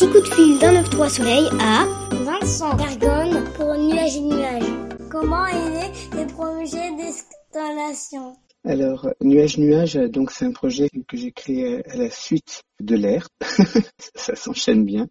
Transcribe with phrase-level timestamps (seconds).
[0.00, 1.84] petit coup de fil d'un 9-3 soleil à
[2.24, 4.62] Vincent Gargonne pour Nuage et Nuage.
[5.10, 8.34] Comment est né le projet d'installation
[8.64, 13.28] alors, Nuage Nuage, donc c'est un projet que j'ai créé à la suite de l'air,
[14.14, 15.08] ça s'enchaîne bien,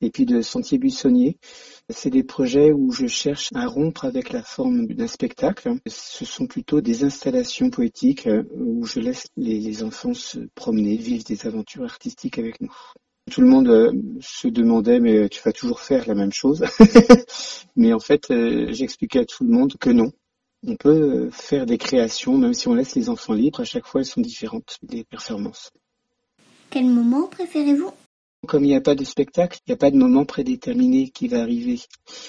[0.00, 1.38] et puis de Sentier Buissonnier.
[1.88, 5.74] C'est des projets où je cherche à rompre avec la forme d'un spectacle.
[5.86, 11.46] Ce sont plutôt des installations poétiques où je laisse les, enfants se promener, vivre des
[11.46, 12.74] aventures artistiques avec nous.
[13.30, 16.64] Tout le monde euh, se demandait mais tu vas toujours faire la même chose.
[17.76, 20.12] mais en fait, euh, j'expliquais à tout le monde que non,
[20.66, 20.90] on peut
[21.26, 24.06] euh, faire des créations, même si on laisse les enfants libres, à chaque fois elles
[24.06, 25.72] sont différentes, les performances.
[26.70, 27.90] Quel moment préférez-vous?
[28.46, 31.26] Comme il n'y a pas de spectacle, il n'y a pas de moment prédéterminé qui
[31.26, 31.80] va arriver.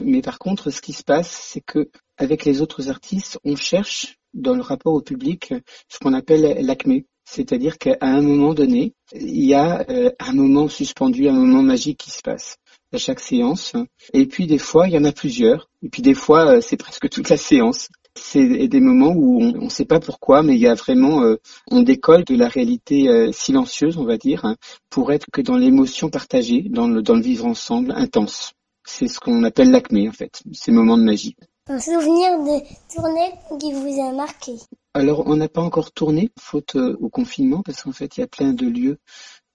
[0.02, 4.18] Mais par contre, ce qui se passe, c'est que avec les autres artistes, on cherche
[4.34, 5.54] dans le rapport au public
[5.90, 7.06] ce qu'on appelle l'acmé.
[7.30, 11.97] C'est-à-dire qu'à un moment donné, il y a euh, un moment suspendu, un moment magique
[11.97, 12.56] qui se passe
[12.94, 13.73] à chaque séance.
[14.14, 15.69] Et puis des fois, il y en a plusieurs.
[15.84, 17.89] Et puis des fois, euh, c'est presque toute la séance.
[18.16, 21.36] C'est des moments où on ne sait pas pourquoi, mais il y a vraiment, euh,
[21.69, 24.56] on décolle de la réalité silencieuse, on va dire, hein,
[24.89, 28.53] pour être que dans l'émotion partagée, dans le, dans le vivre ensemble, intense.
[28.86, 31.36] C'est ce qu'on appelle l'acmé, en fait, ces moments de magie.
[31.67, 34.53] Un souvenir de tournée qui vous a marqué?
[34.98, 38.23] Alors, on n'a pas encore tourné, faute euh, au confinement, parce qu'en fait, il y
[38.23, 38.98] a plein de lieux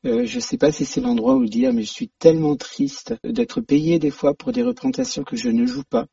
[0.05, 2.57] euh, je ne sais pas si c'est l'endroit où le dire, mais je suis tellement
[2.57, 6.07] triste d'être payé des fois pour des représentations que je ne joue pas.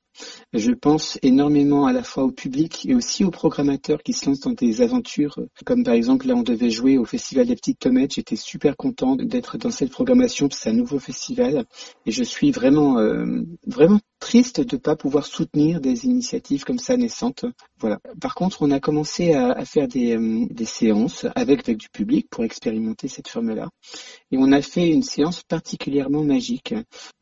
[0.54, 4.42] Je pense énormément à la fois au public et aussi aux programmateurs qui se lancent
[4.42, 8.14] dans des aventures, comme par exemple là on devait jouer au Festival des Petites Tomates.
[8.14, 11.66] J'étais super content d'être dans cette programmation, c'est un nouveau festival
[12.06, 16.98] et je suis vraiment euh, vraiment triste de pas pouvoir soutenir des initiatives comme ça
[16.98, 17.46] naissantes.
[17.80, 18.00] Voilà.
[18.20, 22.28] Par contre, on a commencé à, faire des, euh, des séances avec, avec du public
[22.30, 23.70] pour expérimenter cette forme-là.
[24.32, 26.74] Et on a fait une séance particulièrement magique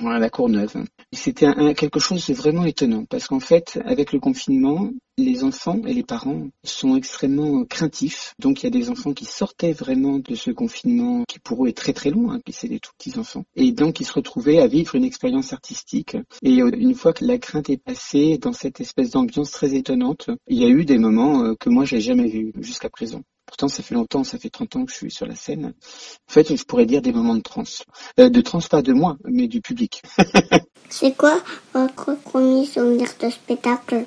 [0.03, 0.83] à la Courneuve.
[1.13, 5.93] C'était quelque chose de vraiment étonnant parce qu'en fait, avec le confinement, les enfants et
[5.93, 8.33] les parents sont extrêmement craintifs.
[8.39, 11.69] Donc il y a des enfants qui sortaient vraiment de ce confinement qui pour eux
[11.69, 13.43] est très très long, hein, c'est des tout petits enfants.
[13.55, 16.17] Et donc ils se retrouvaient à vivre une expérience artistique.
[16.43, 20.29] Et euh, une fois que la crainte est passée dans cette espèce d'ambiance très étonnante,
[20.47, 23.21] il y a eu des moments euh, que moi j'ai jamais vus jusqu'à présent.
[23.47, 25.67] Pourtant, ça fait longtemps, ça fait 30 ans que je suis sur la scène.
[25.67, 27.83] En fait, je pourrais dire des moments de transe.
[28.19, 30.01] Euh, de transe, pas de moi, mais du public.
[30.89, 31.41] C'est quoi
[31.73, 34.05] votre premier souvenir de spectacle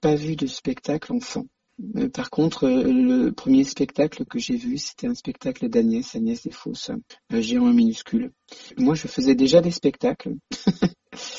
[0.00, 1.46] pas vu de spectacle enfant.
[1.96, 6.42] Euh, par contre, euh, le premier spectacle que j'ai vu, c'était un spectacle d'Agnès, Agnès
[6.42, 6.90] Desfosses,
[7.30, 8.32] un géant minuscule.
[8.78, 10.36] Moi, je faisais déjà des spectacles.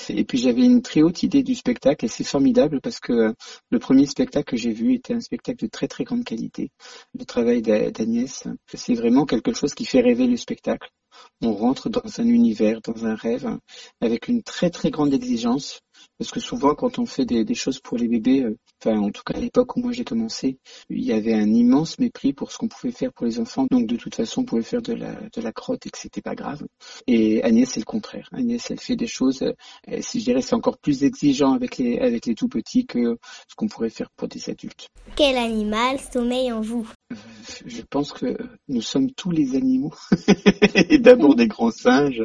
[0.10, 3.36] Et puis j'avais une très haute idée du spectacle et c'est formidable parce que
[3.70, 6.72] le premier spectacle que j'ai vu était un spectacle de très très grande qualité.
[7.14, 10.90] Le travail d'Agnès, c'est vraiment quelque chose qui fait rêver le spectacle.
[11.42, 13.48] On rentre dans un univers, dans un rêve,
[14.02, 15.82] avec une très très grande exigence
[16.18, 19.24] parce que souvent, quand on fait des, choses pour les bébés, euh, enfin en tout
[19.24, 20.58] cas à l'époque où moi j'ai commencé,
[20.90, 23.68] il y avait un immense mépris pour ce qu'on pouvait faire pour les enfants.
[23.70, 26.22] Donc de toute façon, on pouvait faire de la, de la crotte et que c'était
[26.22, 26.66] pas grave.
[27.06, 28.30] Et Agnès, c'est le contraire.
[28.32, 32.00] Agnès, elle fait des choses, euh, si je dirais, c'est encore plus exigeant avec les,
[32.00, 33.18] avec les tout petits que
[33.48, 34.90] ce qu'on pourrait faire pour des adultes.
[35.16, 36.88] Quel animal sommeille en vous?
[37.12, 37.16] Euh,
[37.66, 39.94] Je pense que nous sommes tous les animaux.
[40.76, 42.24] et d'abord des grands singes.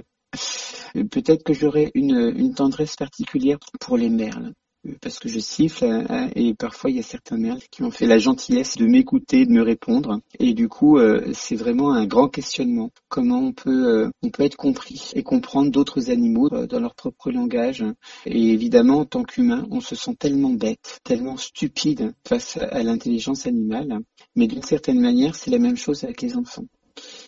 [1.11, 4.53] Peut-être que j'aurais une, une tendresse particulière pour les merles
[5.01, 8.07] parce que je siffle euh, et parfois il y a certains merles qui ont fait
[8.07, 10.21] la gentillesse de m'écouter, de me répondre.
[10.39, 12.91] Et du coup euh, c'est vraiment un grand questionnement.
[13.09, 17.31] Comment on peut euh, on peut être compris et comprendre d'autres animaux dans leur propre
[17.31, 17.85] langage.
[18.27, 23.47] Et évidemment en tant qu'humain on se sent tellement bête, tellement stupide face à l'intelligence
[23.47, 24.01] animale.
[24.35, 26.65] Mais d'une certaine manière c'est la même chose avec les enfants.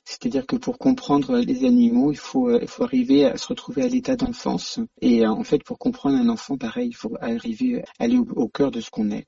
[0.04, 3.82] C'est-à-dire que pour comprendre les animaux, il faut, euh, il faut arriver à se retrouver
[3.82, 4.78] à l'état d'enfance.
[5.00, 8.48] Et euh, en fait, pour comprendre un enfant, pareil, il faut arriver à aller au,
[8.48, 9.26] cœur de ce qu'on est.